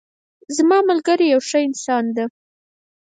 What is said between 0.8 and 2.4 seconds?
ملګری یو ښه انسان ده